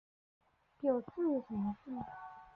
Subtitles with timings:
[0.79, 1.07] 表字
[1.41, 2.03] 稷臣。